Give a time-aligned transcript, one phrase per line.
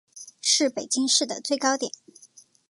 [0.41, 1.91] 是北京市的最高点。